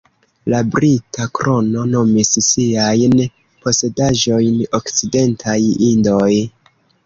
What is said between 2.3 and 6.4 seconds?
siajn posedaĵojn Okcidentaj Indioj.